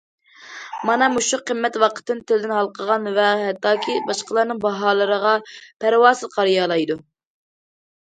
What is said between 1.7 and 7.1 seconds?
ۋاقىتتىن، تىلدىن ھالقىغان ۋە ھەتتاكى باشقىلارنىڭ باھالىرىغا پەرۋاسىز قارىيالايدۇ.